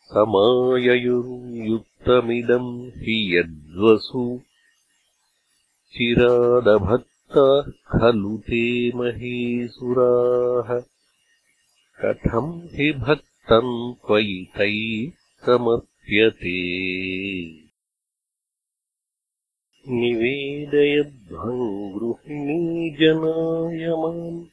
[0.05, 4.41] समाययुर्युक्तमिदम् हि यद्वसु
[5.97, 10.81] चिरादभक्ताः खलु ते महीसुराः।
[12.01, 16.59] कथम् हि भक्तम् त्वयि तैः समर्प्यते
[19.89, 21.65] निवेदयध्वम्
[21.95, 24.45] गृहिणीजनाय माम्